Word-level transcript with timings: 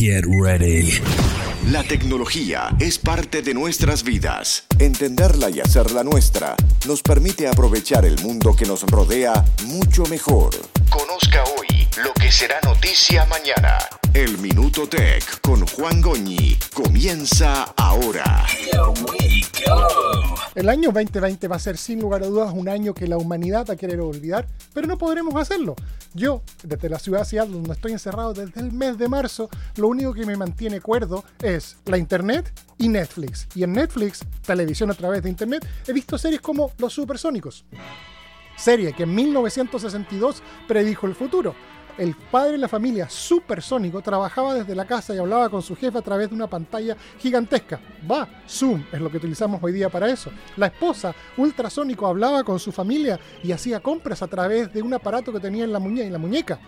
Get 0.00 0.24
ready. 0.24 0.98
La 1.70 1.82
tecnología 1.82 2.74
es 2.78 2.96
parte 2.96 3.42
de 3.42 3.52
nuestras 3.52 4.02
vidas. 4.02 4.64
Entenderla 4.78 5.50
y 5.50 5.60
hacerla 5.60 6.02
nuestra 6.02 6.56
nos 6.88 7.02
permite 7.02 7.46
aprovechar 7.46 8.06
el 8.06 8.18
mundo 8.22 8.56
que 8.56 8.64
nos 8.64 8.80
rodea 8.84 9.44
mucho 9.66 10.04
mejor. 10.06 10.52
Conozca 10.88 11.44
hoy 11.44 11.86
lo 12.02 12.14
que 12.14 12.32
será 12.32 12.58
noticia 12.64 13.26
mañana. 13.26 13.76
El 14.14 14.38
Minuto 14.38 14.88
Tech 14.88 15.42
con 15.42 15.66
Juan 15.66 16.00
Goñi 16.00 16.56
comienza 16.72 17.64
ahora. 17.76 18.46
El 20.54 20.68
año 20.70 20.92
2020 20.92 21.46
va 21.46 21.56
a 21.56 21.58
ser 21.58 21.76
sin 21.76 22.00
lugar 22.00 22.22
a 22.22 22.26
dudas 22.26 22.54
un 22.54 22.70
año 22.70 22.94
que 22.94 23.06
la 23.06 23.18
humanidad 23.18 23.66
va 23.68 23.74
a 23.74 23.76
querer 23.76 24.00
olvidar, 24.00 24.48
pero 24.72 24.86
no 24.86 24.96
podremos 24.96 25.36
hacerlo. 25.36 25.76
Yo, 26.12 26.42
desde 26.64 26.88
la 26.88 26.98
ciudad 26.98 27.20
de 27.20 27.24
Seattle, 27.24 27.54
donde 27.54 27.72
estoy 27.72 27.92
encerrado 27.92 28.34
desde 28.34 28.60
el 28.60 28.72
mes 28.72 28.98
de 28.98 29.08
marzo, 29.08 29.48
lo 29.76 29.88
único 29.88 30.12
que 30.12 30.26
me 30.26 30.36
mantiene 30.36 30.80
cuerdo 30.80 31.24
es 31.40 31.76
la 31.84 31.98
internet 31.98 32.52
y 32.78 32.88
Netflix. 32.88 33.46
Y 33.54 33.62
en 33.62 33.72
Netflix, 33.72 34.20
televisión 34.44 34.90
a 34.90 34.94
través 34.94 35.22
de 35.22 35.30
internet, 35.30 35.64
he 35.86 35.92
visto 35.92 36.18
series 36.18 36.40
como 36.40 36.72
Los 36.78 36.94
Supersónicos. 36.94 37.64
Serie 38.56 38.92
que 38.92 39.04
en 39.04 39.14
1962 39.14 40.42
predijo 40.66 41.06
el 41.06 41.14
futuro 41.14 41.54
el 42.00 42.14
padre 42.14 42.52
de 42.52 42.58
la 42.58 42.68
familia 42.68 43.10
supersónico 43.10 44.00
trabajaba 44.00 44.54
desde 44.54 44.74
la 44.74 44.86
casa 44.86 45.14
y 45.14 45.18
hablaba 45.18 45.50
con 45.50 45.60
su 45.60 45.76
jefe 45.76 45.98
a 45.98 46.02
través 46.02 46.30
de 46.30 46.34
una 46.34 46.46
pantalla 46.46 46.96
gigantesca. 47.18 47.78
Va, 48.10 48.26
Zoom 48.48 48.84
es 48.90 48.98
lo 48.98 49.10
que 49.10 49.18
utilizamos 49.18 49.62
hoy 49.62 49.72
día 49.72 49.90
para 49.90 50.08
eso. 50.08 50.30
La 50.56 50.68
esposa 50.68 51.14
ultrasónico 51.36 52.06
hablaba 52.06 52.42
con 52.42 52.58
su 52.58 52.72
familia 52.72 53.20
y 53.42 53.52
hacía 53.52 53.80
compras 53.80 54.22
a 54.22 54.28
través 54.28 54.72
de 54.72 54.80
un 54.80 54.94
aparato 54.94 55.30
que 55.30 55.40
tenía 55.40 55.64
en 55.64 55.72
la, 55.74 55.78
en 55.78 56.12
la 56.12 56.18
muñeca. 56.18 56.58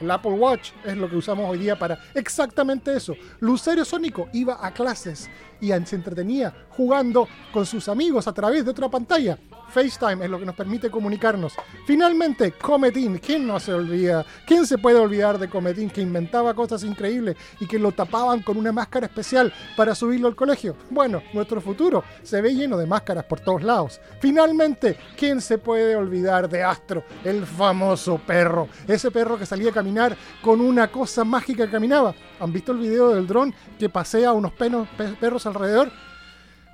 El 0.00 0.10
Apple 0.10 0.32
Watch 0.32 0.70
es 0.84 0.96
lo 0.96 1.10
que 1.10 1.16
usamos 1.16 1.50
hoy 1.50 1.58
día 1.58 1.78
para 1.78 1.98
exactamente 2.14 2.96
eso. 2.96 3.14
Lucero 3.40 3.84
Sónico 3.84 4.28
iba 4.32 4.64
a 4.66 4.72
clases 4.72 5.28
y 5.60 5.68
se 5.68 5.96
entretenía 5.96 6.66
jugando 6.70 7.28
con 7.52 7.66
sus 7.66 7.88
amigos 7.88 8.26
a 8.26 8.32
través 8.32 8.64
de 8.64 8.70
otra 8.70 8.88
pantalla. 8.88 9.38
FaceTime 9.72 10.24
es 10.24 10.30
lo 10.30 10.38
que 10.38 10.44
nos 10.44 10.54
permite 10.54 10.90
comunicarnos. 10.90 11.54
Finalmente, 11.86 12.52
Cometín. 12.52 13.18
¿Quién 13.18 13.46
no 13.46 13.58
se 13.58 13.72
olvida? 13.72 14.24
¿Quién 14.46 14.66
se 14.66 14.78
puede 14.78 14.98
olvidar 14.98 15.38
de 15.38 15.48
Cometín 15.48 15.90
que 15.90 16.02
inventaba 16.02 16.54
cosas 16.54 16.84
increíbles 16.84 17.36
y 17.58 17.66
que 17.66 17.78
lo 17.78 17.92
tapaban 17.92 18.42
con 18.42 18.56
una 18.56 18.70
máscara 18.70 19.06
especial 19.06 19.52
para 19.76 19.94
subirlo 19.94 20.28
al 20.28 20.36
colegio? 20.36 20.76
Bueno, 20.90 21.22
nuestro 21.32 21.60
futuro 21.60 22.04
se 22.22 22.40
ve 22.40 22.54
lleno 22.54 22.76
de 22.76 22.86
máscaras 22.86 23.24
por 23.24 23.40
todos 23.40 23.62
lados. 23.62 24.00
Finalmente, 24.20 24.96
¿quién 25.16 25.40
se 25.40 25.58
puede 25.58 25.96
olvidar 25.96 26.48
de 26.48 26.62
Astro, 26.62 27.04
el 27.24 27.46
famoso 27.46 28.18
perro? 28.18 28.68
Ese 28.86 29.10
perro 29.10 29.38
que 29.38 29.46
salía 29.46 29.70
a 29.70 29.74
caminar 29.74 30.16
con 30.42 30.60
una 30.60 30.88
cosa 30.88 31.24
mágica 31.24 31.64
que 31.64 31.72
caminaba. 31.72 32.14
¿Han 32.40 32.52
visto 32.52 32.72
el 32.72 32.78
video 32.78 33.14
del 33.14 33.26
dron 33.26 33.54
que 33.78 33.88
pasea 33.88 34.32
unos 34.32 34.52
perros 34.52 35.46
alrededor? 35.46 35.90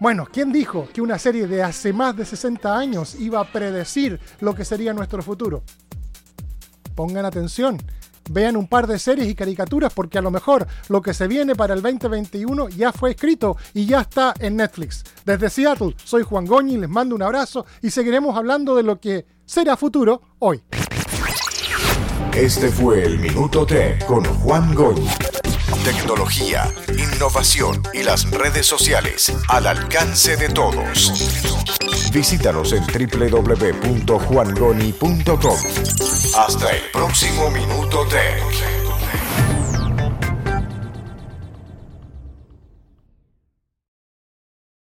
Bueno, 0.00 0.28
¿quién 0.30 0.52
dijo 0.52 0.88
que 0.92 1.00
una 1.00 1.18
serie 1.18 1.48
de 1.48 1.60
hace 1.60 1.92
más 1.92 2.16
de 2.16 2.24
60 2.24 2.76
años 2.76 3.16
iba 3.16 3.40
a 3.40 3.50
predecir 3.50 4.20
lo 4.38 4.54
que 4.54 4.64
sería 4.64 4.92
nuestro 4.92 5.22
futuro? 5.24 5.64
Pongan 6.94 7.24
atención, 7.24 7.78
vean 8.30 8.56
un 8.56 8.68
par 8.68 8.86
de 8.86 9.00
series 9.00 9.28
y 9.28 9.34
caricaturas 9.34 9.92
porque 9.92 10.18
a 10.18 10.22
lo 10.22 10.30
mejor 10.30 10.68
lo 10.88 11.02
que 11.02 11.14
se 11.14 11.26
viene 11.26 11.56
para 11.56 11.74
el 11.74 11.82
2021 11.82 12.68
ya 12.68 12.92
fue 12.92 13.10
escrito 13.10 13.56
y 13.74 13.86
ya 13.86 14.02
está 14.02 14.34
en 14.38 14.56
Netflix. 14.56 15.02
Desde 15.24 15.50
Seattle, 15.50 15.96
soy 16.04 16.22
Juan 16.22 16.46
Goñi, 16.46 16.76
les 16.76 16.88
mando 16.88 17.16
un 17.16 17.22
abrazo 17.22 17.66
y 17.82 17.90
seguiremos 17.90 18.36
hablando 18.36 18.76
de 18.76 18.84
lo 18.84 19.00
que 19.00 19.26
será 19.46 19.76
futuro 19.76 20.22
hoy. 20.38 20.62
Este 22.36 22.68
fue 22.68 23.04
el 23.04 23.18
Minuto 23.18 23.66
T 23.66 23.98
con 24.06 24.22
Juan 24.22 24.72
Goñi 24.76 25.08
tecnología, 25.84 26.72
innovación 26.96 27.82
y 27.92 28.02
las 28.02 28.30
redes 28.30 28.66
sociales 28.66 29.30
al 29.48 29.66
alcance 29.66 30.36
de 30.36 30.48
todos. 30.48 31.12
Visítanos 32.12 32.72
en 32.72 32.84
www.juangoni.com. 32.86 35.58
Hasta 36.36 36.70
el 36.70 36.82
próximo 36.92 37.50
Minuto 37.50 38.06
Tech. 38.06 38.77